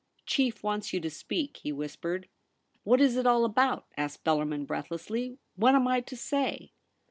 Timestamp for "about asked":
3.45-4.23